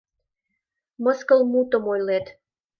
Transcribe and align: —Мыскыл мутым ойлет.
—Мыскыл 1.03 1.41
мутым 1.51 1.83
ойлет. 1.93 2.25